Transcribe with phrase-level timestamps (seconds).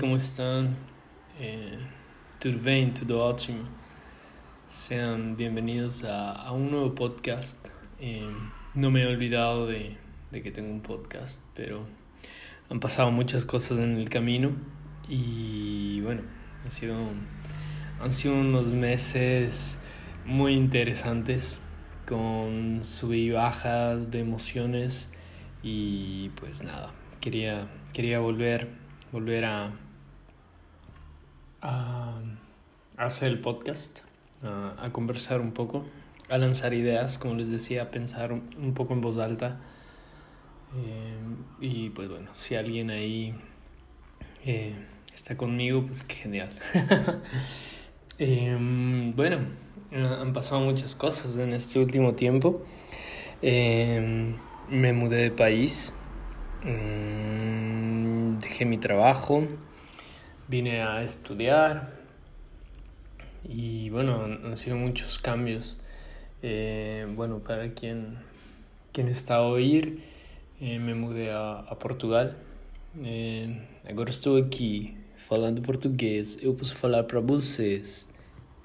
[0.00, 0.74] como estão?
[1.38, 1.78] É,
[2.40, 2.90] tudo bem?
[4.66, 7.58] Sean bienvenidos a, un nuevo podcast.
[8.00, 8.26] Eh,
[8.74, 9.98] no me he olvidado de,
[10.32, 11.86] que tengo un podcast, pero
[12.70, 14.52] han pasado muchas cosas en el camino
[15.06, 16.22] y bueno,
[16.66, 16.96] ha sido,
[18.00, 19.78] han sido unos meses
[20.24, 21.60] muy interesantes
[22.08, 25.12] con sub y bajas de emociones
[25.62, 28.80] y pues nada, quería, quería volver
[29.12, 29.72] volver a,
[31.62, 32.20] a,
[32.96, 34.00] hacer el podcast,
[34.42, 35.84] a, conversar un poco,
[36.28, 39.60] a lanzar ideas, como les decía, a pensar un, poco en voz alta.
[40.76, 41.18] Eh,
[41.60, 43.34] y pues bueno, si alguien ahí
[44.44, 44.74] eh,
[45.14, 46.50] está conmigo, pues qué genial.
[48.18, 48.56] eh,
[49.14, 49.38] bueno,
[49.92, 52.64] han pasado muchas cosas en este último tiempo.
[53.42, 54.34] Eh,
[54.68, 55.92] me mudé de país.
[56.62, 59.42] Mm, dejé mi trabajo,
[60.50, 61.92] vine a estudiar
[63.48, 65.78] y bueno, han sido muchos cambios.
[66.42, 68.18] Eh, bueno, para quien,
[68.92, 70.02] quien está a oír,
[70.60, 72.36] eh, me mudé a, a Portugal.
[73.00, 76.36] Eh, agora estou aqui falando português.
[76.42, 78.08] Eu posso falar para vocês.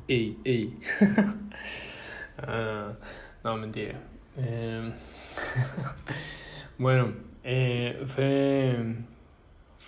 [0.09, 0.73] Ei, ei.
[2.39, 2.95] ah,
[3.43, 4.01] não, mentira.
[4.37, 4.91] Eh,
[6.79, 7.13] bueno,
[7.43, 8.97] eh, fue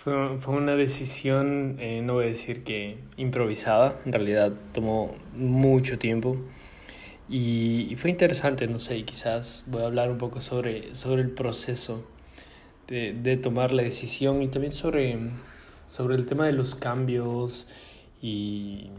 [0.02, 5.98] Fue, fue una decisión, eh, no voy a decir que improvisada, en realidad tomó mucho
[5.98, 6.36] tiempo
[7.28, 12.06] y, fue interesante, no sé, quizás voy a hablar un poco sobre, sobre el proceso
[12.86, 15.18] de, de tomar la decisión y también sobre,
[15.88, 17.66] sobre el tema de los cambios
[18.22, 18.90] y,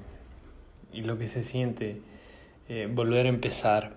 [0.92, 2.02] y lo que se siente
[2.67, 3.95] eh, volver a empezar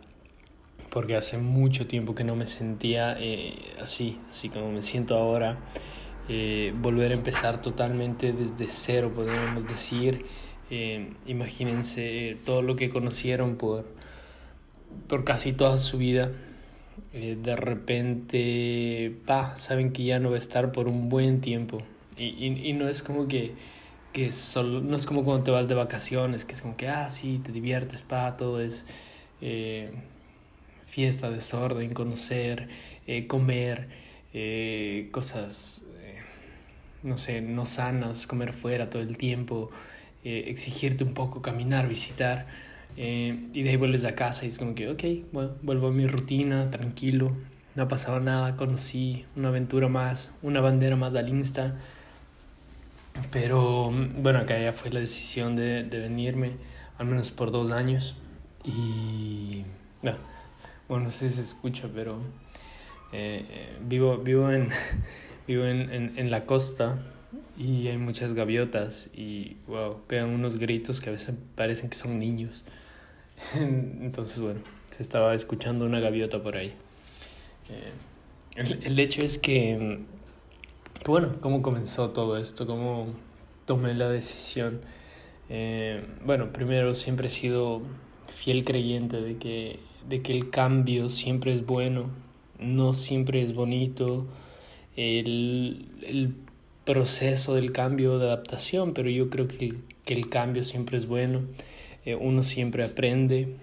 [0.89, 5.59] porque hace mucho tiempo que no me sentía eh, así, así como me siento ahora.
[6.35, 10.25] Eh, volver a empezar totalmente desde cero, podríamos decir.
[10.71, 13.85] Eh, imagínense todo lo que conocieron por,
[15.09, 16.33] por casi toda su vida.
[17.13, 21.83] Eh, de repente, pa, saben que ya no va a estar por un buen tiempo.
[22.17, 23.53] Y, y, y no es como que,
[24.15, 27.11] que solo, no es como cuando te vas de vacaciones, que es como que, ah,
[27.11, 28.87] sí, te diviertes, pa, todo es
[30.87, 32.69] fiesta, desorden, conocer,
[33.29, 33.89] comer,
[35.11, 35.85] cosas
[37.03, 39.71] no sé, no sanas, comer fuera todo el tiempo,
[40.25, 42.47] eh, exigirte un poco, caminar, visitar,
[42.97, 45.03] eh, y de ahí vuelves a casa y es como que, ok,
[45.33, 47.33] bueno, vuelvo a mi rutina, tranquilo,
[47.75, 51.77] no ha pasado nada, conocí una aventura más, una bandera más al Insta,
[53.31, 56.53] pero bueno, acá ya fue la decisión de, de venirme,
[56.99, 58.17] al menos por dos años,
[58.65, 59.65] y
[60.03, 60.13] no,
[60.89, 62.19] bueno, no sé si se escucha, pero
[63.13, 64.71] eh, vivo, vivo en...
[65.47, 66.99] Vivo en, en, en, la costa
[67.59, 72.19] y hay muchas gaviotas y wow, pegan unos gritos que a veces parecen que son
[72.19, 72.65] niños.
[73.55, 74.61] Entonces, bueno,
[74.91, 76.75] se estaba escuchando una gaviota por ahí.
[77.69, 77.93] Eh,
[78.57, 80.01] el, el, hecho es que,
[81.07, 82.67] bueno, ¿cómo comenzó todo esto?
[82.67, 83.09] ¿Cómo
[83.65, 84.81] tomé la decisión?
[85.49, 87.83] Eh, bueno, primero siempre he sido
[88.29, 92.11] fiel creyente de que, de que el cambio siempre es bueno,
[92.59, 94.27] no siempre es bonito
[94.97, 96.35] el, el
[96.85, 101.43] proceso del cambio de adaptación, pero yo creo que, que el cambio siempre es bueno,
[102.05, 103.57] eh, uno siempre aprende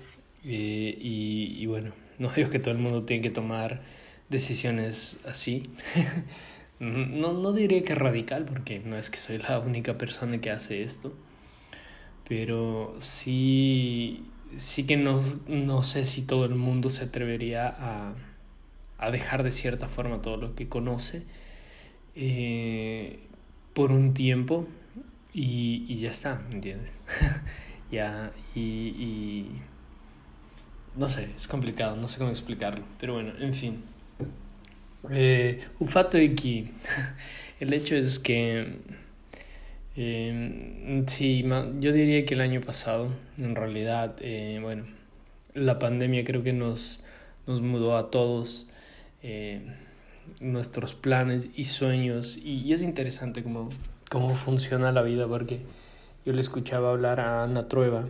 [0.45, 3.81] eh, y, y, bueno, no digo que todo el mundo tiene que tomar
[4.29, 5.63] decisiones así.
[6.79, 10.83] no, no diré que radical, porque no es que soy la única persona que hace
[10.83, 11.13] esto,
[12.27, 14.23] pero sí,
[14.55, 18.13] sí que no, no sé si todo el mundo se atrevería a
[18.99, 21.23] a dejar de cierta forma todo lo que conoce
[22.15, 23.19] eh,
[23.73, 24.67] por un tiempo
[25.33, 26.91] y, ya está, ¿entiendes?
[27.91, 29.47] ya, y,
[30.95, 33.83] no sé, es complicado, no sé cómo explicarlo, pero bueno, en fin.
[35.11, 36.67] Eh, un fato de que
[37.59, 38.79] el hecho es que
[39.95, 41.43] eh, sí,
[41.79, 44.85] yo diría que el año pasado, en realidad, eh, bueno,
[45.53, 47.01] la pandemia creo que nos,
[47.47, 48.67] nos mudó a todos
[49.23, 49.61] eh,
[50.39, 52.37] nuestros planes y sueños.
[52.37, 53.69] Y, es interesante cómo,
[54.09, 55.61] cómo funciona la vida, porque
[56.25, 58.07] yo le escuchaba hablar a Ana Trueba,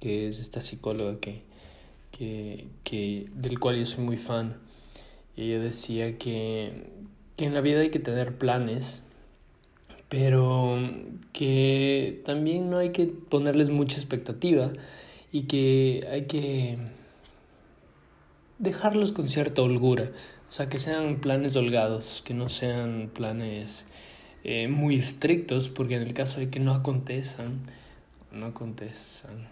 [0.00, 1.42] que es esta psicóloga que,
[2.10, 4.56] que, que, del cual yo soy muy fan.
[5.36, 6.88] Ella decía que,
[7.36, 9.02] que en la vida hay que tener planes,
[10.08, 10.78] pero
[11.32, 14.72] que también no hay que ponerles mucha expectativa
[15.32, 16.78] y que hay que
[18.58, 20.10] dejarlos con cierta holgura.
[20.48, 23.86] O sea, que sean planes holgados, que no sean planes
[24.44, 27.60] eh, muy estrictos, porque en el caso de que no acontezcan,
[28.32, 29.48] no acontezcan,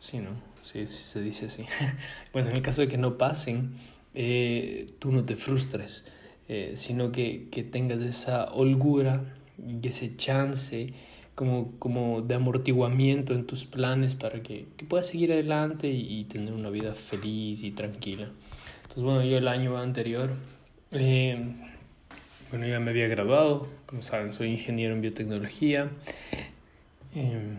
[0.00, 0.30] sí, ¿no?
[0.62, 1.64] Sí, sí se dice así.
[2.32, 3.74] bueno, en el caso de que no pasen,
[4.14, 6.04] eh, tú no te frustres,
[6.48, 9.22] eh, sino que, que tengas esa holgura
[9.58, 10.94] y ese chance
[11.40, 16.52] como, como de amortiguamiento en tus planes para que, que puedas seguir adelante y, tener
[16.52, 18.28] una vida feliz y tranquila.
[18.82, 20.32] Entonces, bueno, yo el año anterior,
[20.90, 21.42] eh,
[22.50, 25.88] bueno, ya me había graduado, como saben, soy ingeniero en biotecnología,
[27.14, 27.56] eh,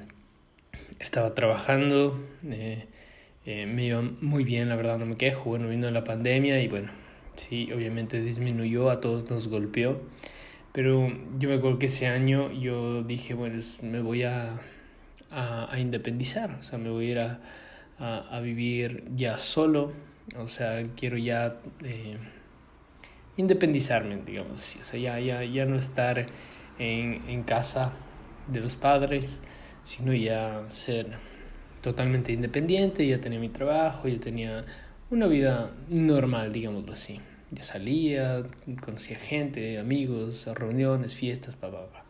[1.00, 2.86] estaba trabajando, eh,
[3.46, 6.92] me iba muy bien, la verdad, no me quejo, bueno, vino la pandemia y bueno,
[7.34, 10.00] sí, obviamente disminuyó, a todos nos golpeó.
[10.74, 14.60] Pero yo me acuerdo que ese año yo dije, bueno, me voy a,
[15.30, 17.40] a, independizar, o sea, me voy a ir a,
[18.00, 19.92] a, vivir ya solo,
[20.38, 22.18] o sea, quiero ya eh,
[23.38, 26.28] independizarme, digamos, o sea, ya, ya, ya no estar
[26.80, 27.92] en, en casa
[28.48, 29.42] de los padres,
[29.84, 31.18] sino ya ser
[31.82, 34.66] totalmente independiente, ya tenía mi trabajo, ya tenía
[35.10, 37.20] una vida normal, digámoslo así.
[37.52, 38.44] Ya salía,
[38.82, 42.06] conocía gente, amigos, reuniones, fiestas, pa, pa, pa.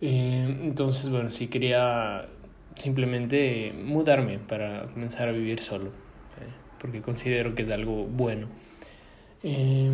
[0.00, 2.26] Eh, entonces, bueno, sí quería
[2.76, 8.48] simplemente mudarme para comenzar a vivir solo, eh, porque considero que es algo bueno.
[9.42, 9.90] Eh,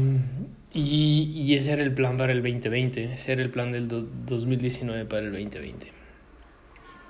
[0.72, 5.04] y, y, ese era el plan para el 2020, ese era el plan del 2019
[5.04, 5.92] para el 2020.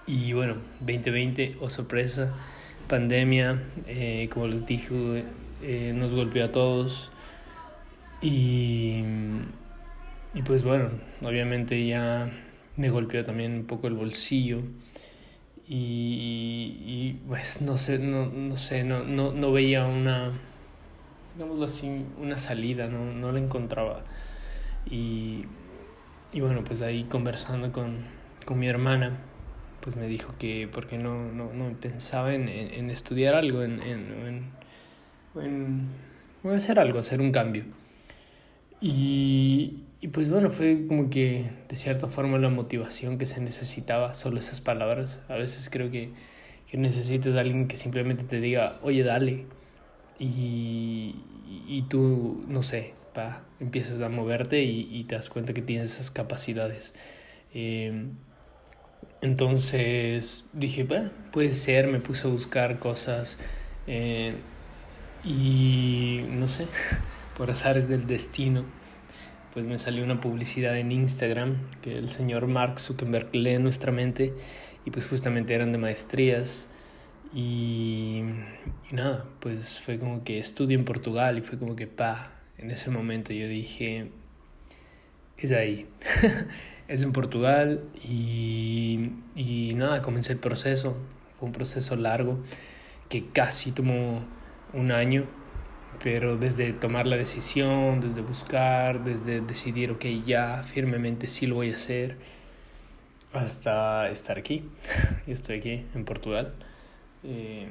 [0.06, 2.34] Y bueno, 2020, oh sorpresa,
[2.88, 3.62] pandemia,
[4.30, 5.24] como les dije,
[5.94, 7.12] nos golpeó a todos.
[8.22, 9.02] Y,
[10.34, 10.90] y pues bueno,
[11.22, 12.30] obviamente ya
[12.76, 14.62] me golpeó también un poco el bolsillo
[15.69, 20.32] y, y pues no sé, no, no sé, no, no, no veía una,
[21.34, 24.04] digámoslo así, una salida, no, no la encontraba.
[24.90, 25.44] Y,
[26.32, 27.98] y bueno, pues ahí conversando con,
[28.44, 29.18] con mi hermana,
[29.80, 34.52] pues me dijo que porque no, no, no pensaba en, en, estudiar algo, en, en,
[35.36, 35.90] en,
[36.44, 37.64] en hacer algo, hacer un cambio.
[38.82, 44.14] Y, y pues bueno, fue como que de cierta forma la motivación que se necesitaba,
[44.14, 45.20] solo esas palabras.
[45.29, 46.11] A veces creo que,
[46.69, 49.46] que necesitas a alguien que simplemente te diga, oye, dale.
[50.19, 51.14] Y,
[51.69, 55.94] y tú, no sé, pa, empiezas a moverte y, y, te das cuenta que tienes
[55.94, 56.94] esas capacidades.
[57.55, 58.06] Eh,
[59.23, 60.87] entonces dije,
[61.31, 63.38] puede ser, me puse a buscar cosas
[63.87, 64.35] eh,
[65.25, 66.67] y no sé,
[67.37, 68.64] por azares del destino,
[69.52, 74.32] pues me salió una publicidad en Instagram que el señor Mark Zuckerberg lee nuestra mente
[74.84, 76.67] y pues justamente eran de maestrías
[77.34, 78.23] y,
[78.90, 82.70] y nada, pues fue como que estudio en Portugal y fue como que pa, en
[82.70, 84.11] ese momento yo dije,
[85.38, 85.87] es ahí,
[86.88, 90.96] es en Portugal y, y nada, comencé el proceso,
[91.38, 92.38] fue un proceso largo
[93.08, 94.25] que casi tomó
[94.73, 95.26] un año
[96.02, 101.72] pero desde tomar la decisión, desde buscar, desde decidir, ok, ya firmemente sí lo voy
[101.72, 102.16] a hacer,
[103.32, 104.68] hasta estar aquí.
[105.26, 106.52] Estoy aquí en Portugal.
[107.25, 107.70] Eh,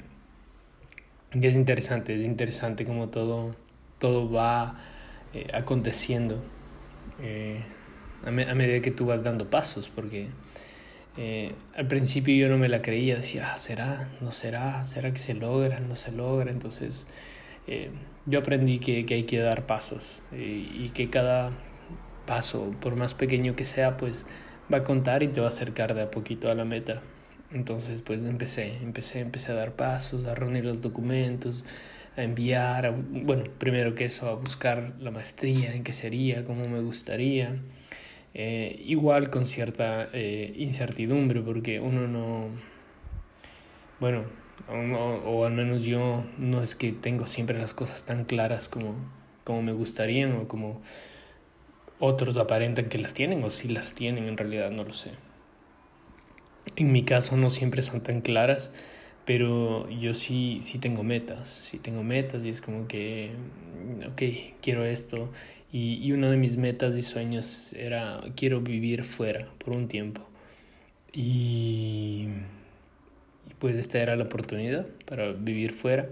[1.34, 3.56] y es interesante, es interesante como todo,
[4.00, 4.80] todo va
[5.34, 6.44] eh, aconteciendo
[7.22, 7.62] eh,
[8.26, 10.28] a, medida que tú vas dando pasos, porque
[11.76, 14.10] al principio yo no me la creía, decía, ah, ¿será?
[14.22, 14.84] ¿No será?
[14.86, 15.80] ¿Será que se logra?
[15.82, 16.52] ¿No se logra?
[16.52, 17.06] Entonces
[17.72, 17.90] eh,
[18.26, 20.36] yo aprendí que, que, hay que dar pasos y,
[20.86, 21.52] y, que cada
[22.26, 24.26] paso, por más pequeño que sea, pues
[24.72, 27.02] va a contar y te va a acercar de a poquito a la meta.
[27.54, 31.66] Entonces, pues empecé, empecé, empecé a dar pasos, a reunir los documentos,
[32.18, 36.82] a enviar, bueno, primero que eso, a buscar la maestría, en qué sería, cómo me
[36.82, 37.56] gustaría.
[38.34, 42.50] Eh, igual con cierta eh, incertidumbre, porque uno no,
[44.00, 44.24] bueno,
[44.70, 48.96] o, al menos yo no es que tengo siempre las cosas tan claras como,
[49.44, 50.82] como me gustarían o como
[52.00, 55.12] otros aparentan que las tienen o si las tienen en realidad no lo sé.
[56.76, 58.72] En mi caso no siempre son tan claras,
[59.26, 63.32] pero yo sí, sí tengo metas, sí tengo metas y es como que,
[64.12, 64.22] ok,
[64.62, 65.30] quiero esto.
[65.72, 70.22] Y, y una de mis metas y sueños era, quiero vivir fuera por un tiempo.
[71.14, 72.28] Y
[73.60, 76.10] pues esta era la oportunidad para vivir fuera.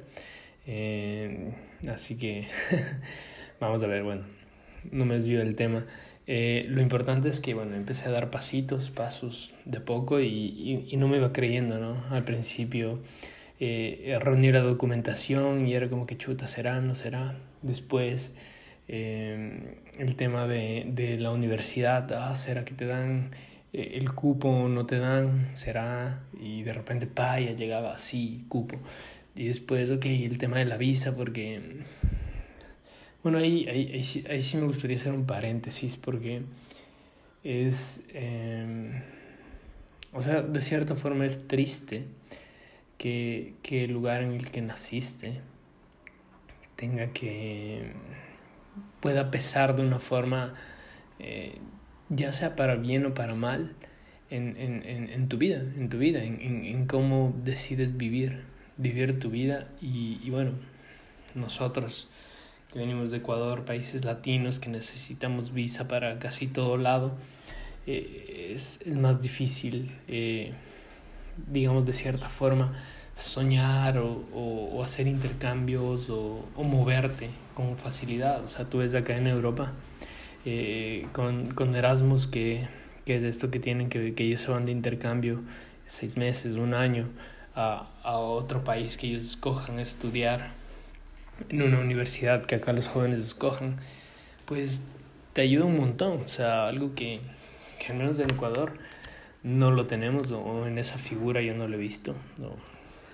[0.68, 1.54] Eh,
[1.90, 2.48] así que
[3.60, 4.24] vamos a ver, bueno,
[4.92, 5.86] no me desvío del tema.
[6.28, 10.96] Eh, lo importante es que, bueno, empecé a dar pasitos, pasos de poco y, y,
[10.98, 12.06] no me iba creyendo, ¿no?
[12.12, 13.00] Al principio
[13.60, 17.36] eh, reunir la documentación y era como que chuta, será, no será.
[17.64, 18.34] Después
[18.88, 23.32] eh, el tema de, de la universidad, ah, ¿será que te dan
[23.74, 28.78] el cupo no te dan, será, y de repente, pa, ya llegaba así, cupo.
[29.36, 31.62] Y después, ok, el tema de la visa, porque,
[33.24, 33.92] bueno, ahí, ahí,
[34.30, 36.42] ahí, sí, me gustaría hacer un paréntesis, porque
[37.44, 39.02] es, em,
[40.14, 42.06] o sea, de cierta forma es triste
[42.98, 45.42] que, que el lugar en el que naciste
[46.76, 47.94] tenga que,
[49.00, 50.54] pueda pesar de una forma...
[51.20, 51.58] Eh,
[52.10, 53.76] ya sea para bien o para mal,
[54.30, 58.44] en, en, en, en tu vida, en tu vida, en, cómo decides vivir,
[58.78, 59.68] vivir tu vida.
[59.82, 60.52] Y, y, bueno,
[61.36, 62.10] nosotros
[62.72, 67.16] que venimos de Ecuador, países latinos, que necesitamos visa para casi todo lado,
[67.88, 70.54] eh, es, el más difícil, eh,
[71.52, 72.74] digamos de cierta forma,
[73.16, 78.44] soñar o, o, o hacer intercambios o, o moverte con facilidad.
[78.44, 79.74] O sea, tú ves acá en Europa
[80.46, 82.68] eh, con, con Erasmus, que,
[83.06, 85.42] que, es esto que tienen, que, que ellos se van de intercambio
[85.88, 87.08] seis meses, un año,
[87.56, 90.52] a, a otro país que ellos escojan estudiar
[91.50, 93.78] en una universidad que acá los jóvenes escojan,
[94.46, 94.82] pues
[95.34, 96.22] te ayuda un montón.
[96.26, 97.22] O sea, algo que,
[97.80, 98.74] que al menos en Ecuador
[99.44, 102.16] no lo tenemos o en esa figura yo no lo he visto.
[102.38, 102.52] No.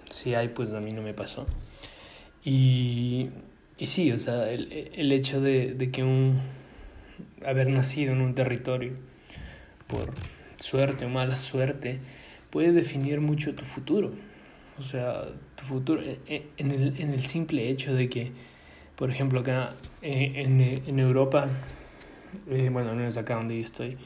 [0.09, 1.45] Si hay, pues a mí no me pasó.
[2.43, 3.29] Y,
[3.77, 6.41] y sí, o sea, el, el hecho de, de que un,
[7.45, 8.93] haber nacido en un territorio
[9.87, 10.13] por
[10.57, 11.99] suerte o mala suerte
[12.49, 14.11] puede definir mucho tu futuro.
[14.79, 15.23] O sea,
[15.55, 18.31] tu futuro eh, eh, en el, en el simple hecho de que,
[18.95, 21.49] por ejemplo, acá eh, en, en Europa,
[22.45, 23.97] bueno, no es acá donde yo estoy,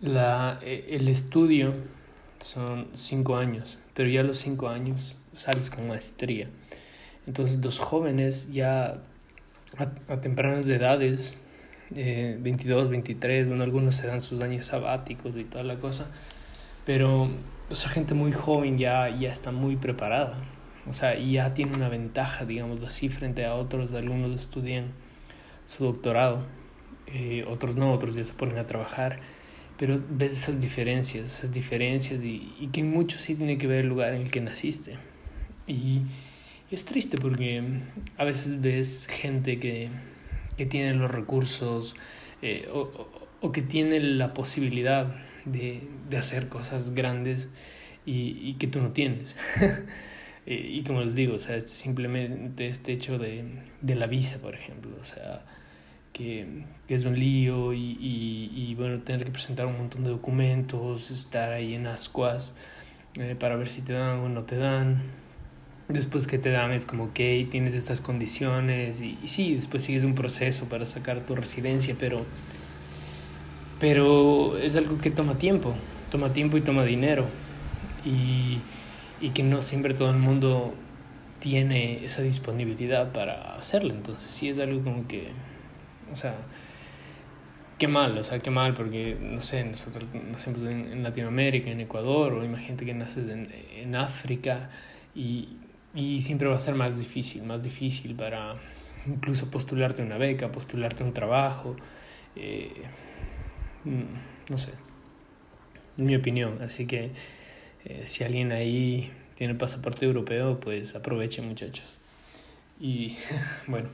[0.00, 1.72] la, el estudio
[2.40, 6.48] son cinco años, pero ya los cinco años sales con maestría.
[7.26, 9.02] Entonces los jóvenes ya
[9.78, 11.36] a, a tempranas edades,
[11.94, 16.08] eh, 22, 23, bueno, algunos se dan sus años sabáticos y toda la cosa,
[16.84, 17.30] pero
[17.70, 20.36] esa gente muy joven ya, ya está muy preparada,
[20.88, 24.92] o sea, y ya tiene una ventaja, digamos así, frente a otros, algunos estudian
[25.66, 26.44] su doctorado,
[27.08, 29.20] eh, otros no, otros ya se ponen a trabajar,
[29.78, 33.88] pero ves esas diferencias, esas diferencias y, y que mucho sí tiene que ver el
[33.88, 34.96] lugar en el que naciste.
[35.66, 36.02] Y
[36.70, 37.62] es triste porque
[38.16, 39.88] a veces ves gente que,
[40.56, 41.94] que tiene los recursos
[42.42, 43.08] eh, o,
[43.40, 47.48] o, que tiene la posibilidad de, de hacer cosas grandes
[48.04, 49.36] y, y, que tú no tienes.
[50.46, 53.44] y como les digo, o sea, este, simplemente este hecho de,
[53.80, 55.44] de la visa, por ejemplo, o sea,
[56.12, 60.10] que, que es un lío y, y, y, bueno, tener que presentar un montón de
[60.10, 62.54] documentos, estar ahí en ascuas
[63.14, 65.02] eh, para ver si te dan o no te dan
[65.88, 70.14] después que te dan es como, ok, tienes estas condiciones y, sí, después sigues un
[70.14, 72.24] proceso para sacar tu residencia, pero,
[73.78, 75.74] pero es algo que toma tiempo,
[76.10, 77.26] toma tiempo y toma dinero.
[78.04, 78.60] Y,
[79.20, 80.74] y que no siempre todo el mundo
[81.40, 85.28] tiene esa disponibilidad para hacerlo, entonces sí es algo como que,
[86.12, 86.36] o sea,
[87.78, 92.32] qué mal, o sea, qué mal, porque, no sé, nosotros nacemos en Latinoamérica, en Ecuador,
[92.32, 94.70] o imagínate que naces en, en África
[95.14, 95.56] y
[95.96, 98.56] y siempre va a ser más difícil, más difícil para
[99.06, 101.74] incluso postularte una beca, postularte un trabajo,
[102.36, 102.70] eh,
[103.84, 104.72] mm, no sé,
[105.96, 106.60] en mi opinión.
[106.60, 107.12] Así que
[107.86, 111.98] eh, si alguien ahí tiene pasaporte europeo, pues aproveche muchachos.
[112.78, 113.16] Y
[113.66, 113.88] bueno,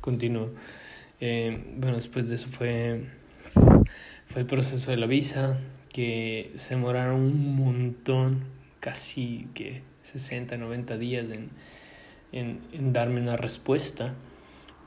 [0.00, 0.50] continúo.
[1.20, 3.06] Eh, bueno, después de eso fue,
[4.28, 5.58] fue el proceso de la visa,
[5.92, 8.44] que se demoraron un montón,
[8.78, 11.50] casi que 60, 90 días en,
[12.32, 14.14] en, en darme una respuesta.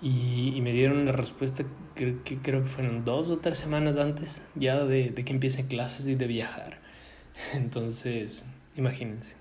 [0.02, 1.64] Y, y, me dieron una respuesta
[1.96, 6.08] que, creo que fueron dos o tres semanas antes ya de, de que empiecen clases
[6.08, 6.80] y de viajar.
[7.54, 8.44] Entonces,
[8.76, 9.36] imagínense,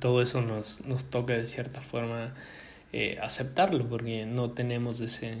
[0.00, 2.34] todo eso nos, nos toca de cierta forma
[2.92, 5.38] eh, aceptarlo porque no tenemos ese,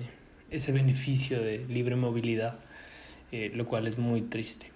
[0.50, 2.58] ese beneficio de libre movilidad,
[3.30, 4.70] eh, lo cual es muy triste.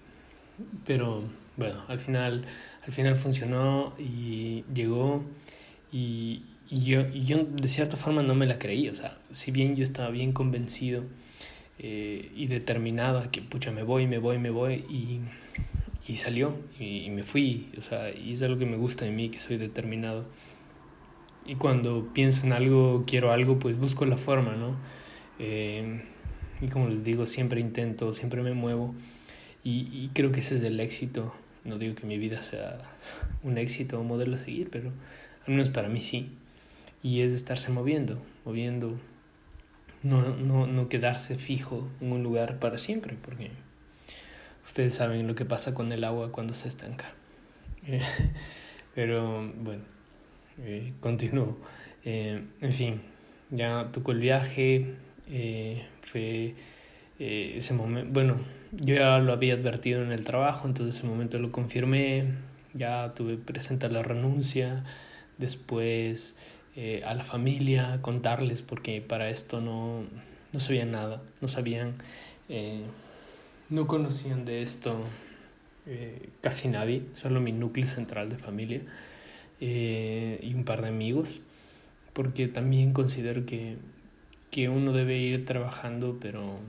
[0.85, 1.23] Pero
[1.55, 2.45] bueno, al final
[2.87, 5.21] al final funcionó y llegó
[5.91, 9.51] y, y, yo, y yo de cierta forma no me la creí, o sea, si
[9.51, 11.03] bien yo estaba bien convencido
[11.79, 15.19] eh, y determinado a que pucha me voy, me voy, me voy y,
[16.07, 19.11] y salió y, y, me fui, o sea, y es algo que me gusta de
[19.11, 20.25] mí, que soy determinado.
[21.45, 24.75] Y cuando pienso en algo, quiero algo, pues busco la forma, ¿no?
[25.39, 26.03] Eh,
[26.61, 28.95] y como les digo, siempre intento, siempre me muevo
[29.63, 31.33] y, y creo que ese es el éxito
[31.67, 32.79] no digo que mi vida sea
[33.43, 34.91] un éxito o un modelo a seguir, pero
[35.45, 36.31] al menos para mí sí.
[37.03, 38.97] Y es estarse moviendo, moviendo
[40.03, 43.51] no, no, no quedarse fijo en un lugar para siempre, porque
[44.65, 47.11] ustedes saben lo que pasa con el agua cuando se estanca.
[48.95, 49.83] pero bueno,
[50.59, 51.57] eh, continúo.
[52.03, 53.01] Eh, en fin,
[53.51, 54.95] ya tocó el viaje,
[55.29, 56.55] eh, fue
[57.19, 58.37] ese momento, bueno,
[58.71, 62.33] yo ya lo había advertido en el trabajo, entonces ese momento lo confirmé,
[62.73, 64.83] ya tuve presenta la renuncia,
[65.37, 66.35] después
[66.75, 70.03] eh, a la familia, contarles, porque para esto no,
[70.53, 71.93] no sabían nada, no sabían,
[72.49, 72.83] eh,
[73.69, 74.99] no conocían de esto
[75.85, 78.81] eh, casi nadie, solo mi núcleo central de familia
[79.59, 81.41] y un par de amigos,
[82.13, 83.77] porque también considero que,
[84.51, 86.59] que uno debe ir trabajando, pero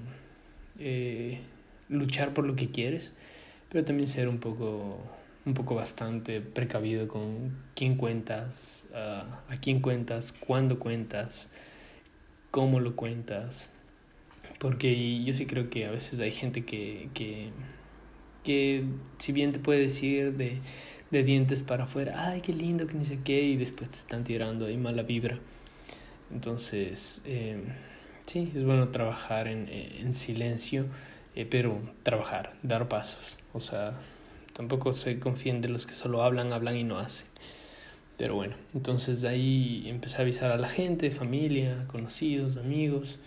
[0.78, 1.40] eh,
[1.88, 3.12] luchar por lo que quieres,
[3.70, 4.98] pero también ser un poco,
[5.44, 11.50] un poco bastante precavido con quién cuentas, uh, a quién cuentas, cuándo cuentas,
[12.50, 13.70] cómo lo cuentas.
[14.58, 17.50] Porque yo sí creo que a veces hay gente que, que,
[18.42, 18.84] que
[19.18, 20.58] si bien te puede decir de,
[21.10, 24.24] de dientes para afuera, ay, qué lindo, que ni sé qué, y después te están
[24.24, 25.38] tirando ahí mala vibra.
[26.32, 27.62] Entonces, eh,
[28.26, 30.86] sí, es bueno trabajar en, en silencio
[31.38, 33.38] eh, pero trabajar, dar pasos.
[33.52, 33.92] O sea,
[34.54, 37.28] tampoco se confíen de los que solo hablan, hablan y no hacen.
[38.16, 43.20] Pero bueno, entonces de ahí empecé a avisar a la gente, familia, conocidos, amigos.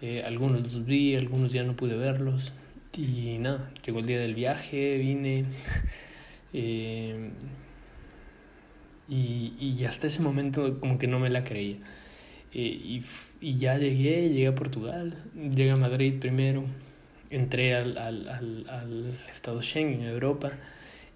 [0.00, 2.52] Eh, algunos los vi, algunos ya no pude verlos.
[2.96, 5.44] Y nada, llegó el día del viaje, vine.
[6.54, 7.30] Eh,
[9.08, 11.76] y, y hasta ese momento como que no me la creía.
[12.52, 13.04] Eh, y,
[13.40, 16.66] y ya llegué, llegué a Portugal, llegué a Madrid primero
[17.32, 20.52] entré al, al, al, al estado Schengen, Europa,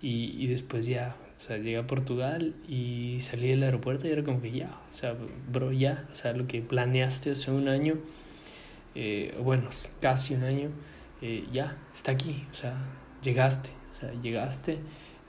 [0.02, 4.24] y, y después ya, o sea, llegué a Portugal y salí del aeropuerto y era
[4.24, 5.14] como que ya, o sea,
[5.52, 7.98] bro, ya, o sea, lo que planeaste hace un año,
[8.94, 9.68] eh, bueno,
[10.00, 10.70] casi un año,
[11.22, 12.74] eh, ya, está aquí, o sea,
[13.22, 14.78] llegaste, o sea, llegaste,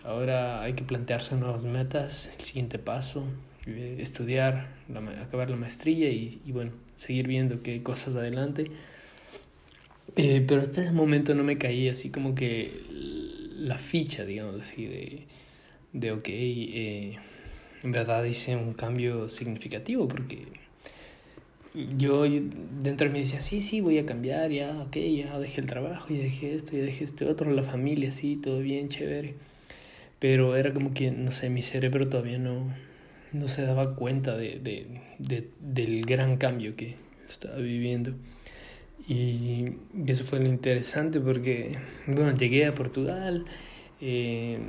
[0.04, 3.26] ahora hay que plantearse nuevas metas, el siguiente paso,
[3.66, 8.72] eh, estudiar, la, acabar la maestría y, y bueno, seguir viendo qué cosas adelante.
[10.16, 12.72] Eh, pero hasta ese momento no me caí así como que
[13.58, 15.24] la ficha, digamos así, de,
[15.94, 17.18] de ok, eh,
[17.84, 20.48] en verdad hice un cambio significativo porque
[21.98, 25.68] yo dentro de mí decía, sí, sí, voy a cambiar, ya, ok, ya dejé el
[25.68, 29.36] trabajo, ya dejé esto, ya dejé este otro, la familia, sí, todo bien, chévere.
[30.20, 32.74] Pero era como que, no sé, mi cerebro todavía no,
[33.34, 34.88] no se daba cuenta de, de,
[35.20, 36.96] de, del gran cambio que
[37.28, 38.14] estaba viviendo.
[39.08, 43.46] Y eso fue lo interesante porque, bueno, llegué a Portugal,
[44.02, 44.60] eh,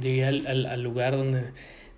[0.00, 1.52] llegué al, al, lugar donde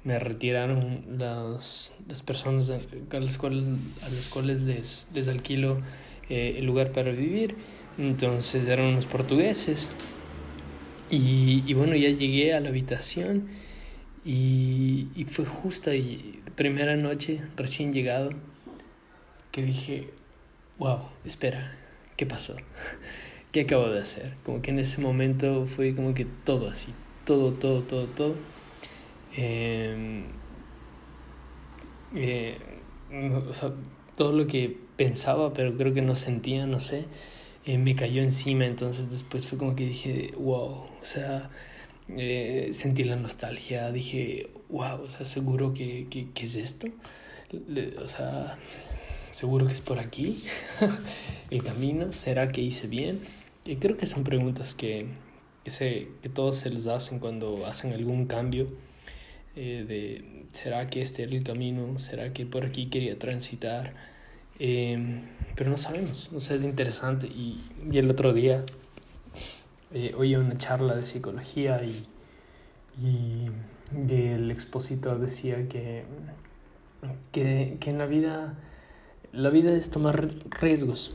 [0.04, 3.64] me retiraron las, las personas a las cuales,
[4.02, 5.80] a las cuales les, les alquilo
[6.28, 7.56] eh, el lugar para vivir.
[7.96, 9.90] Entonces eran unos portugueses.
[11.10, 13.48] Y, y bueno, ya llegué a la habitación
[14.24, 18.30] y, y fue justo ahí, primera noche, recién llegado,
[19.50, 20.10] que dije,
[20.82, 21.76] wow, espera,
[22.16, 22.56] ¿qué pasó?
[23.52, 24.34] ¿Qué acabo de hacer?
[24.44, 26.92] Como que en ese momento fue como que todo así,
[27.24, 28.34] todo, todo, todo, todo.
[29.36, 30.24] Eh,
[32.16, 32.58] eh,
[33.48, 33.72] o sea,
[34.16, 37.04] todo lo que pensaba, pero creo que no sentía, no sé,
[37.64, 38.66] eh, me cayó encima.
[38.66, 41.50] Entonces después fue como que dije, wow, o sea,
[42.08, 46.88] eh, sentí la nostalgia, dije, wow, o sea, seguro que, que, que es esto.
[47.68, 48.58] Le, o sea,
[49.32, 50.42] seguro que es por aquí
[51.50, 53.20] el camino, ¿será que hice bien?
[53.64, 55.06] Y creo que son preguntas que,
[55.64, 58.68] que, se, que todos se les hacen cuando hacen algún cambio.
[59.54, 63.92] Eh, de será que este era el camino, será que por aquí quería transitar,
[64.58, 65.20] eh,
[65.56, 67.26] pero no sabemos, o sea, es interesante.
[67.26, 68.64] Y, y el otro día
[69.92, 72.06] eh, oí una charla de psicología y,
[73.02, 73.50] y,
[74.08, 76.04] y el expositor decía que,
[77.30, 78.56] que, que en la vida
[79.32, 81.12] la vida es tomar riesgos.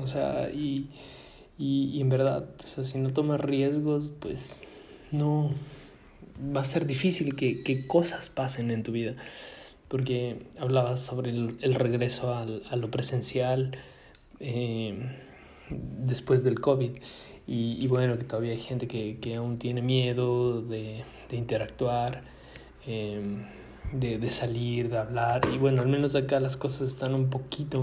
[0.00, 0.88] O sea, y,
[1.58, 4.56] y, y, en verdad, o sea, si no tomas riesgos, pues
[5.10, 5.50] no
[6.54, 9.14] va a ser difícil que, que cosas pasen en tu vida.
[9.88, 13.78] Porque hablabas sobre el, regreso al, a lo presencial
[14.40, 15.16] eh,
[15.70, 16.90] después del COVID.
[17.46, 22.22] Y, y, bueno, que todavía hay gente que, que aún tiene miedo de, de interactuar.
[22.86, 23.20] Eh,
[23.92, 25.42] de, de, salir, de hablar.
[25.52, 27.80] Y bueno, al menos acá las cosas están un poquito,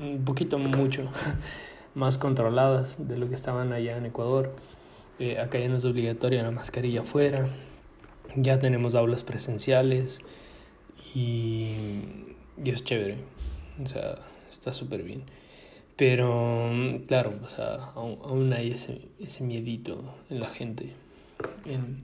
[0.00, 1.08] un poquito mucho
[1.94, 4.54] más controladas de lo que estaban allá en Ecuador.
[5.18, 7.48] Eh, acá ya no es obligatoria la mascarilla afuera.
[8.36, 10.20] Ya tenemos aulas presenciales
[11.14, 11.72] y,
[12.62, 13.18] y es chévere.
[13.82, 14.18] O sea,
[14.50, 15.24] está súper bien.
[15.96, 16.72] Pero,
[17.06, 20.92] claro, o sea, aún, aún hay ese, ese miedito en la gente.
[21.64, 22.02] En,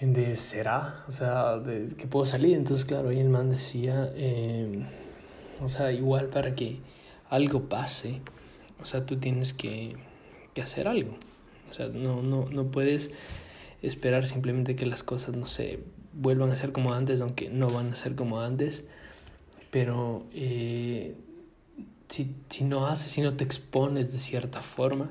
[0.00, 2.56] de será, o sea, de que puedo salir.
[2.56, 4.84] Entonces, claro, ahí el man decía, eh,
[5.60, 6.78] o sea, igual para que
[7.28, 8.20] algo pase,
[8.80, 9.96] o sea, tú tienes que,
[10.54, 11.16] que hacer algo.
[11.70, 13.10] O sea, no, no, no puedes
[13.82, 15.80] esperar simplemente que las cosas, no sé,
[16.12, 18.84] vuelvan a ser como antes, aunque no van a ser como antes.
[19.70, 21.16] Pero eh,
[22.08, 25.10] si, si no haces, si no te expones de cierta forma,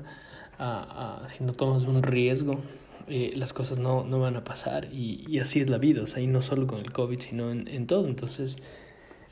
[0.58, 2.60] a, a si no tomas un riesgo,
[3.08, 4.88] eh, las cosas no, no van a pasar.
[4.92, 7.50] Y, y, así es la vida, o sea, y no solo con el COVID, sino
[7.50, 8.06] en, en todo.
[8.06, 8.58] Entonces,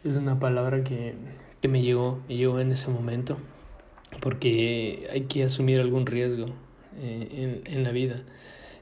[0.05, 1.15] es una palabra que,
[1.61, 3.39] que me llegó, me llegó en ese momento,
[4.21, 6.47] porque hay que asumir algún riesgo
[7.01, 8.23] eh, en, en la vida.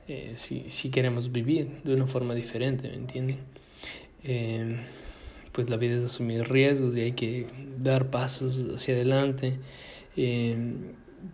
[0.06, 3.38] Eh, si, si queremos vivir de una forma diferente, ¿me entienden?
[5.52, 7.46] Pues la vida es asumir riesgos y hay que
[7.78, 9.58] dar pasos hacia adelante,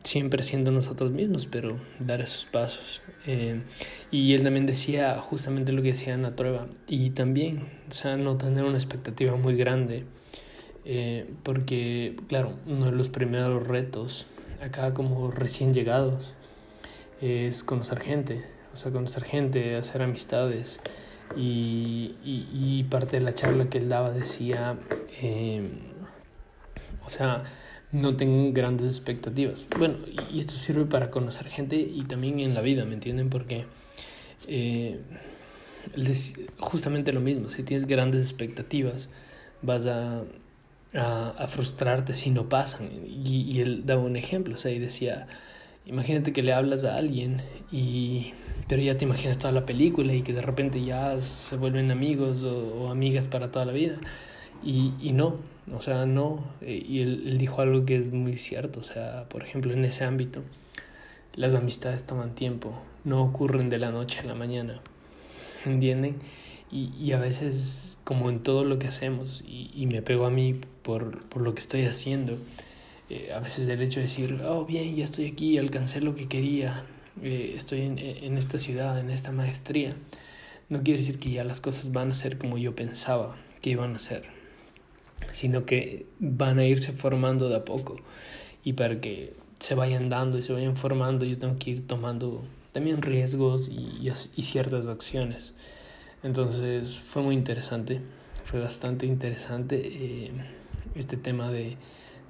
[0.03, 3.03] siempre siendo nosotros mismos, pero dar esos pasos.
[3.26, 3.62] Eh,
[4.11, 8.37] y él también decía justamente lo que decía Ana Trueba, y también, o sea, no
[8.37, 10.05] tener una expectativa muy grande,
[10.85, 14.26] eh, porque, claro, uno de los primeros retos
[14.62, 16.35] acá como recién llegados
[17.20, 20.81] es conocer gente, o sea, conocer gente, hacer amistades.
[21.37, 24.76] Y, y, y, parte de la charla que él daba decía,
[25.22, 25.62] eh,
[27.07, 27.44] o sea,
[27.92, 29.66] no tengo grandes expectativas.
[29.79, 29.96] Bueno,
[30.33, 33.31] y esto sirve para conocer gente y también en la vida, ¿me entienden?
[33.31, 33.64] Porque
[34.46, 35.00] eh,
[36.59, 39.09] justamente lo mismo, si tienes grandes expectativas,
[39.62, 40.22] vas a,
[40.94, 42.90] a, frustrarte si no pasan.
[43.07, 45.26] Y, él daba un ejemplo, o sea, y decía,
[45.87, 48.35] imagínate que le hablas a alguien y
[48.68, 52.44] pero ya te imaginas toda la película y que de repente ya se vuelven amigos
[52.44, 53.98] o amigas para toda la vida.
[54.62, 55.37] Y, y no,
[55.75, 56.44] o sea, no.
[56.61, 60.05] Y él, él, dijo algo que es muy cierto, o sea, por ejemplo, en ese
[60.05, 60.42] ámbito,
[61.35, 62.73] las amistades toman tiempo,
[63.05, 64.81] no ocurren de la noche a la mañana,
[65.64, 66.16] ¿entienden?
[66.70, 70.31] Y, y a veces, como en todo lo que hacemos, y, y me pego a
[70.31, 72.37] mí por, por lo que estoy haciendo,
[73.09, 76.29] eh, a veces el hecho de decir, oh, bien, ya estoy aquí, alcancé lo que
[76.29, 76.85] quería,
[77.23, 79.94] eh, estoy en, en esta ciudad, en esta maestría,
[80.68, 83.96] no quiere decir que ya las cosas van a ser como yo pensaba que iban
[83.96, 84.25] a ser,
[85.33, 87.96] sino que van a irse formando de a poco.
[88.64, 92.42] Y para que se vayan dando y se vayan formando, yo tengo que ir tomando
[92.72, 95.52] también riesgos y, y, ciertas acciones.
[96.22, 98.00] Entonces fue muy interesante,
[98.44, 100.30] fue bastante interesante eh,
[100.94, 101.76] este tema de,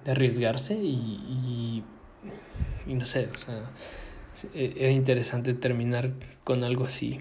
[0.04, 1.82] de arriesgarse y,
[2.86, 3.70] y, no sé, o sea,
[4.54, 6.12] era interesante terminar
[6.44, 7.20] con algo así,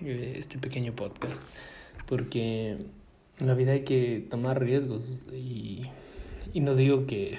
[0.00, 1.42] este pequeño podcast,
[2.06, 2.78] porque
[3.38, 5.82] en la vida hay que tomar riesgos y,
[6.52, 7.38] y no digo que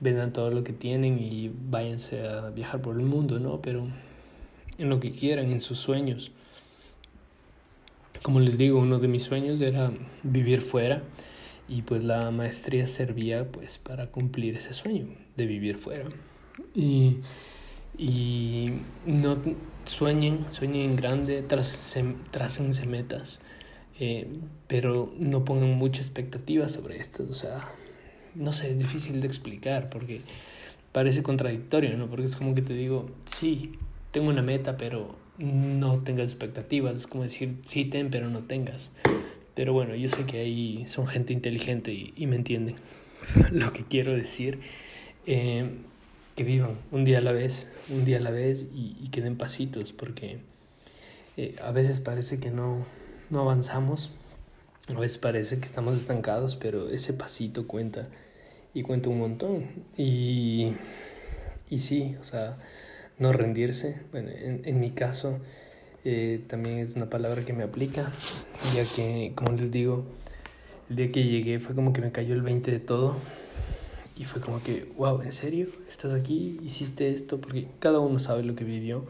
[0.00, 3.60] vendan todo lo que tienen y váyanse a viajar por el mundo, ¿no?
[3.60, 3.86] Pero
[4.78, 6.32] en lo que quieran, en sus sueños.
[8.22, 11.02] Como les digo, uno de mis sueños era vivir fuera
[11.68, 16.08] y pues la maestría servía pues para cumplir ese sueño de vivir fuera.
[16.74, 17.18] Y
[17.96, 18.72] y
[19.06, 19.36] no
[19.84, 23.40] sueñen, sueñen en grande, trácense metas,
[24.04, 24.26] eh,
[24.66, 27.24] pero no pongan mucha expectativa sobre esto.
[27.30, 27.68] O sea,
[28.34, 30.22] no sé, es difícil de explicar porque
[30.90, 32.08] parece contradictorio, ¿no?
[32.08, 33.74] Porque es como que te digo, sí,
[34.10, 36.96] tengo una meta, pero no tengas expectativas.
[36.96, 38.90] Es como decir, sí, ten, pero no tengas.
[39.54, 42.74] Pero bueno, yo sé que ahí son gente inteligente y, y me entienden
[43.52, 44.58] lo que quiero decir.
[45.28, 45.70] Eh,
[46.34, 49.20] que vivan un día a la vez, un día a la vez y, y que
[49.20, 50.38] den pasitos, porque
[51.36, 52.84] eh, a veces parece que no,
[53.32, 54.10] no avanzamos,
[54.88, 58.08] a veces parece que estamos estancados, pero ese pasito cuenta
[58.74, 59.70] y cuenta un montón.
[59.96, 60.74] Y,
[61.70, 62.58] y sí, o sea,
[63.18, 64.00] no rendirse.
[64.12, 65.38] Bueno, en, en mi caso
[66.04, 68.12] eh, también es una palabra que me aplica,
[68.74, 70.04] ya que, como les digo,
[70.90, 73.16] el día que llegué fue como que me cayó el 20 de todo
[74.14, 75.68] y fue como que, wow, ¿en serio?
[75.88, 76.60] ¿Estás aquí?
[76.62, 77.40] ¿Hiciste esto?
[77.40, 79.06] Porque cada uno sabe lo que vivió.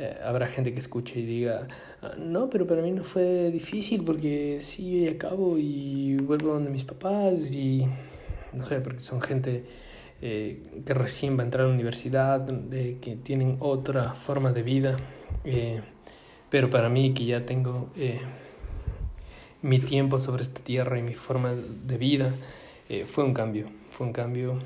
[0.00, 1.68] Eh, habrá gente que escuche y diga,
[2.00, 6.70] ah, no, pero para mí no fue difícil porque sí, yo acabo y vuelvo donde
[6.70, 7.86] mis papás y
[8.54, 9.64] no sé, porque son gente
[10.22, 14.62] eh, que recién va a entrar a la universidad, eh, que tienen otra forma de
[14.62, 14.96] vida.
[15.44, 15.80] Eh,
[16.50, 17.90] pero para mí que ya tengo
[19.62, 22.32] mi tiempo sobre esta tierra y mi forma de vida,
[23.06, 24.58] fue un cambio fue un cambio,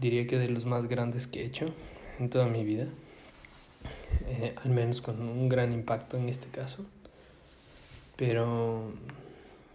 [0.00, 1.66] diría que de los más grandes que he hecho
[2.18, 2.86] en toda mi vida,
[4.28, 6.84] eh, al menos con un gran impacto en este caso.
[8.16, 8.92] Pero,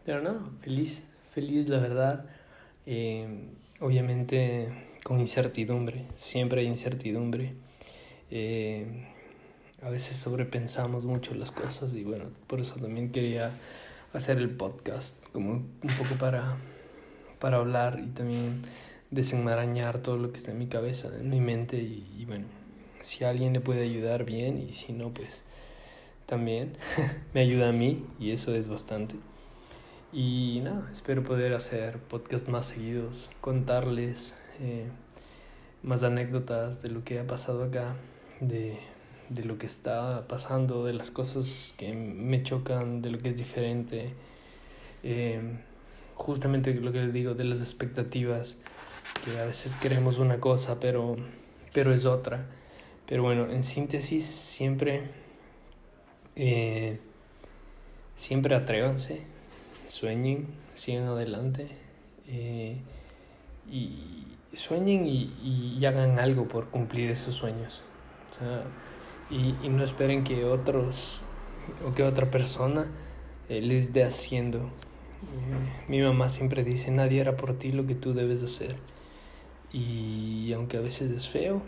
[0.06, 2.26] pero feliz, feliz feliz, la verdad.
[2.86, 3.28] Eh,
[3.80, 4.70] obviamente
[5.04, 7.54] con incertidumbre, siempre hay incertidumbre.
[8.32, 8.86] Eh,
[9.82, 13.52] a veces sobrepensamos mucho las cosas y bueno, por eso también quería
[14.14, 16.58] hacer el podcast, como un poco para,
[17.40, 18.62] para hablar y también
[19.12, 22.46] desenmarañar todo lo que está en mi cabeza, en mi mente y, bueno,
[23.02, 25.44] si alguien le puede ayudar bien y si no, pues
[26.26, 26.74] también
[27.34, 29.16] me ayuda a mí y eso es bastante.
[30.12, 34.88] Y nada, espero poder hacer podcasts más seguidos, contarles eh,
[35.84, 37.96] más anécdotas de lo que ha pasado acá,
[38.40, 38.78] de,
[39.30, 43.38] de lo que está pasando, de las cosas que me chocan, de lo que es
[43.38, 44.14] diferente.
[45.04, 45.42] Eh,
[46.16, 48.58] justamente lo que les digo, de las expectativas,
[49.24, 51.16] que a veces queremos una cosa, pero,
[51.74, 52.46] pero es otra.
[53.08, 55.10] Pero bueno, en síntesis, siempre,
[56.36, 57.00] eh,
[58.16, 59.24] siempre atrévanse
[59.90, 61.68] sueñen, sigan adelante
[62.28, 62.78] eh,
[63.70, 67.82] y sueñen y, y, hagan algo por cumplir esos sueños.
[68.30, 68.64] O sea,
[69.30, 71.22] y, y, no esperen que otros
[71.88, 72.88] o que otra persona
[73.50, 74.70] eh, les dé haciendo.
[75.88, 78.76] Mi mamá siempre dice, nadie hará por ti lo que tú debes hacer.
[79.72, 81.62] Y aunque a veces es feo,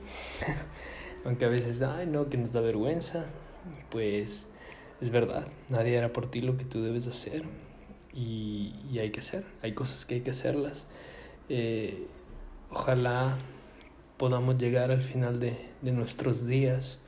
[1.25, 3.25] aunque a veces, ay no, que nos da vergüenza,
[3.89, 4.47] pues
[5.01, 7.43] es verdad, nadie hará por ti lo que tú debes hacer
[8.13, 10.87] y, y, hay que hacer, hay cosas que hay que hacerlas.
[11.49, 12.07] Eh,
[12.69, 13.37] ojalá
[14.17, 16.99] podamos llegar al final de, de nuestros días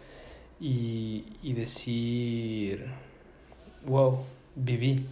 [0.60, 2.88] y, y, decir,
[3.86, 4.24] wow,
[4.56, 5.06] viví,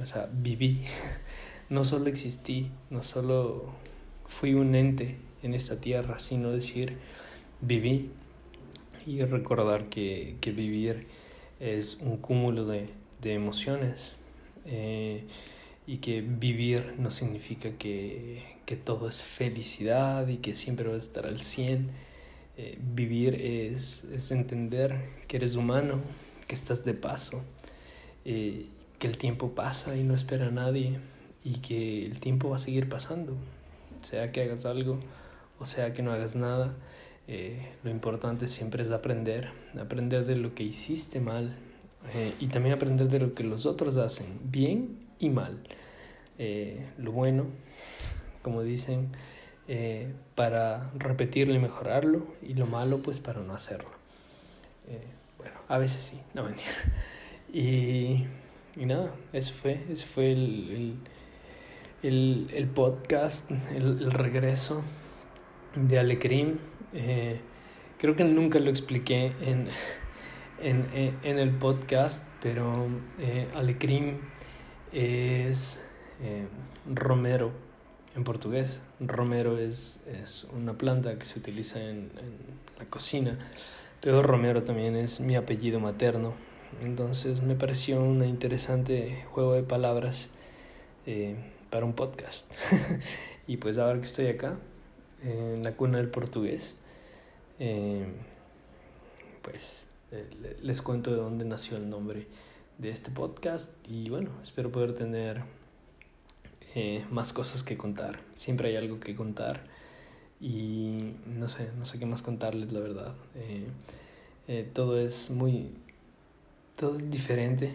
[0.00, 0.82] o sea, viví,
[1.70, 3.72] no solo existí, no solo
[4.28, 6.96] fui un ente en esta tierra, sino decir,
[7.60, 8.10] viví
[9.06, 11.06] y recordar que, que vivir
[11.60, 12.86] es un cúmulo de,
[13.22, 14.14] de emociones
[14.64, 15.24] eh,
[15.86, 21.06] y que vivir no significa que, que, todo es felicidad y que siempre vas a
[21.06, 21.90] estar al 100.
[22.58, 26.00] Eh, vivir es, es, entender que eres humano,
[26.48, 27.42] que estás de paso,
[28.24, 28.66] eh,
[28.98, 30.98] que el tiempo pasa y no espera a nadie
[31.44, 33.36] y que el tiempo va a seguir pasando,
[34.00, 35.00] sea que hagas algo
[35.58, 36.74] o sea que no hagas nada.
[37.28, 41.56] Eh, lo importante siempre es aprender, aprender de lo que hiciste mal,
[42.14, 45.58] eh, y también aprender de lo que los otros hacen, bien y mal.
[46.38, 47.46] Eh, lo bueno,
[48.42, 49.10] como dicen,
[50.36, 53.90] para repetirlo y mejorarlo, y lo malo, pues para no hacerlo.
[55.38, 56.70] bueno, a veces sí, no mentira.
[57.52, 58.24] Y,
[58.76, 60.98] y nada, eso fue, eso fue el,
[62.02, 64.82] el, podcast, el, el, regreso
[65.74, 66.58] de Alecrim.
[67.98, 69.68] creo que nunca lo expliqué en
[70.60, 70.86] en,
[71.22, 72.86] en, el podcast, pero
[73.18, 74.18] eh, alecrim
[74.92, 75.82] es
[76.22, 76.46] eh,
[76.92, 77.52] romero
[78.14, 78.80] en portugués.
[79.00, 83.38] Romero es, es, una planta que se utiliza en, en, la cocina,
[84.02, 86.34] pero romero también es mi apellido materno.
[86.82, 90.30] Entonces me pareció un interesante juego de palabras
[91.06, 91.36] eh,
[91.70, 92.50] para un podcast.
[93.46, 94.56] y pues ahora que estoy acá,
[95.22, 96.76] en la cuna del portugués,
[97.58, 98.06] eh,
[99.42, 102.26] pues eh, les cuento de dónde nació el nombre
[102.78, 105.42] de este podcast y bueno, espero poder tener
[106.74, 108.20] eh, más cosas que contar.
[108.34, 109.64] Siempre hay algo que contar
[110.40, 113.14] y no sé, no sé qué más contarles, la verdad.
[114.74, 115.74] Todo es muy,
[116.76, 117.74] todo es diferente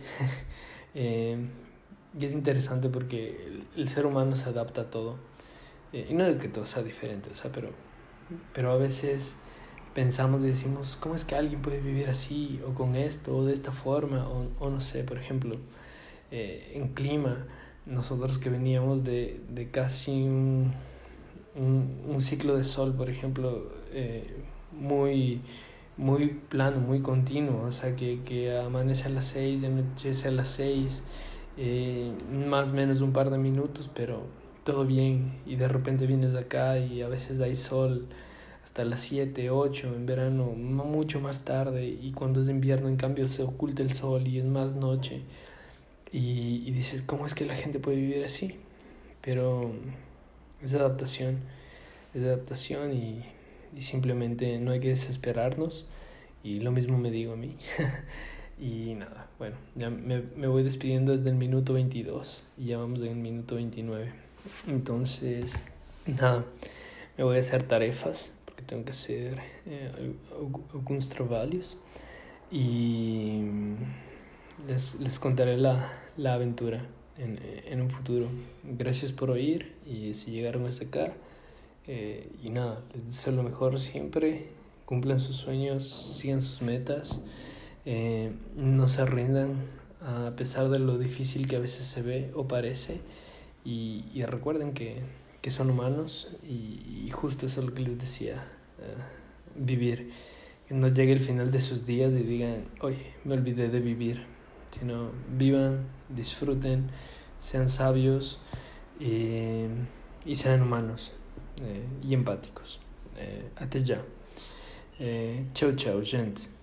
[2.19, 5.17] y es interesante porque el, ser humano se adapta a todo.
[5.93, 7.69] y no es que todo sea diferente, o sea, pero,
[8.53, 9.37] pero a veces
[9.93, 13.53] pensamos y decimos, ¿cómo es que alguien puede vivir así o con esto o de
[13.53, 14.27] esta forma?
[14.27, 15.57] O, o no sé, por ejemplo,
[16.31, 17.45] eh, en clima,
[17.85, 20.71] nosotros que veníamos de, de casi un,
[21.55, 24.25] un, un, ciclo de sol, por ejemplo, eh,
[24.71, 25.41] muy,
[25.97, 30.47] muy plano, muy continuo, o sea, que, que amanece a las 6, anochece a las
[30.49, 31.03] 6,
[31.57, 32.11] eh,
[32.47, 34.23] más o menos un par de minutos, pero
[34.63, 38.07] todo bien, y de repente vienes acá y a veces hay sol
[38.63, 43.27] hasta las 7, 8, en verano mucho más tarde y cuando es invierno en cambio
[43.27, 45.21] se oculta el sol y es más noche
[46.11, 48.55] y, y dices, ¿cómo es que la gente puede vivir así?
[49.21, 49.71] Pero
[50.61, 51.39] es adaptación,
[52.13, 53.23] es adaptación y,
[53.75, 55.85] y simplemente no hay que desesperarnos
[56.43, 57.57] y lo mismo me digo a mí.
[58.61, 63.01] y nada, bueno, ya me, me voy despidiendo desde el minuto 22 y ya vamos
[63.01, 64.13] en el minuto 29.
[64.67, 65.65] Entonces,
[66.05, 66.45] nada,
[67.17, 70.15] me voy a hacer tarefas tengo que hacer eh,
[70.73, 71.77] algunos trabajos
[72.51, 73.41] y
[74.67, 76.85] les, les contaré la, la aventura
[77.17, 78.27] en, en un futuro.
[78.63, 81.13] Gracias por oír y si llegaron hasta acá.
[81.87, 84.47] Eh, y nada, les deseo lo mejor siempre.
[84.85, 87.21] Cumplan sus sueños, sigan sus metas.
[87.85, 89.55] Eh, no se rindan
[90.01, 93.01] a pesar de lo difícil que a veces se ve o parece.
[93.63, 95.01] Y, y recuerden que,
[95.41, 98.43] que, son humanos y, y, justo eso es lo que les decía,
[98.79, 100.09] uh, vivir.
[100.67, 104.25] Que no llegue el final de sus días y digan, hoy me olvidé de vivir,
[104.71, 106.89] sino vivan, disfruten,
[107.37, 108.39] sean sabios
[108.99, 109.69] eh,
[110.25, 111.13] y sean humanos
[111.63, 112.79] eh, y empáticos.
[113.17, 114.01] Eh, até já.
[114.99, 115.45] Eh,
[116.03, 116.60] gente.